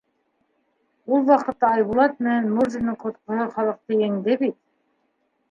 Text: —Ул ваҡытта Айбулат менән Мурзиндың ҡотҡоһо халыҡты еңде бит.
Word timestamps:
—Ул 1.17 1.27
ваҡытта 1.27 1.69
Айбулат 1.73 2.15
менән 2.23 2.49
Мурзиндың 2.55 2.99
ҡотҡоһо 3.05 3.47
халыҡты 3.59 4.01
еңде 4.03 4.41
бит. 4.43 4.59